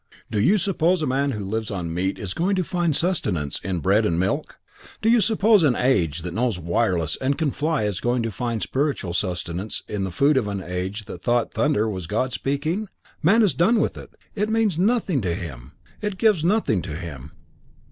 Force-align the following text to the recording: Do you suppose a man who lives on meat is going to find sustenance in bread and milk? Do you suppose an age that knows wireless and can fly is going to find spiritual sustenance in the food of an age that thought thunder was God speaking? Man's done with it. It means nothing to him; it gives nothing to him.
Do 0.31 0.39
you 0.39 0.57
suppose 0.57 1.03
a 1.03 1.05
man 1.05 1.33
who 1.33 1.45
lives 1.45 1.69
on 1.69 1.93
meat 1.93 2.17
is 2.17 2.33
going 2.33 2.55
to 2.55 2.63
find 2.63 2.95
sustenance 2.95 3.59
in 3.59 3.81
bread 3.81 4.03
and 4.03 4.19
milk? 4.19 4.57
Do 4.99 5.09
you 5.11 5.21
suppose 5.21 5.61
an 5.61 5.75
age 5.75 6.23
that 6.23 6.33
knows 6.33 6.57
wireless 6.57 7.17
and 7.17 7.37
can 7.37 7.51
fly 7.51 7.83
is 7.83 7.99
going 7.99 8.23
to 8.23 8.31
find 8.31 8.63
spiritual 8.63 9.13
sustenance 9.13 9.83
in 9.87 10.03
the 10.03 10.09
food 10.09 10.37
of 10.37 10.47
an 10.47 10.59
age 10.63 11.05
that 11.05 11.21
thought 11.21 11.53
thunder 11.53 11.87
was 11.87 12.07
God 12.07 12.33
speaking? 12.33 12.87
Man's 13.21 13.53
done 13.53 13.79
with 13.79 13.95
it. 13.95 14.09
It 14.33 14.49
means 14.49 14.75
nothing 14.75 15.21
to 15.21 15.35
him; 15.35 15.73
it 16.01 16.17
gives 16.17 16.43
nothing 16.43 16.81
to 16.81 16.95
him. 16.95 17.33